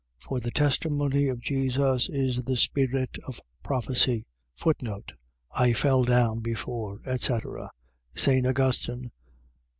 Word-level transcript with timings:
For 0.17 0.39
the 0.39 0.49
testimony 0.49 1.27
of 1.27 1.41
Jesus 1.41 2.09
is 2.09 2.41
the 2.45 2.57
spirit 2.57 3.19
of 3.27 3.39
prophecy. 3.61 4.25
I 5.53 5.73
fell 5.73 6.05
down 6.05 6.39
before, 6.39 6.99
etc.. 7.05 7.69
.St. 8.15 8.47
Augustine 8.47 9.01
(lib. 9.03 9.11